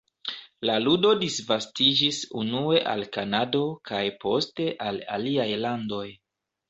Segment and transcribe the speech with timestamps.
[0.67, 3.61] La ludo disvastiĝis unue al Kanado
[3.91, 6.05] kaj poste al aliaj landoj.